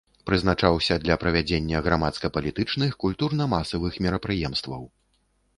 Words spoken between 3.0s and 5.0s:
культурна-масавых мерапрыемстваў.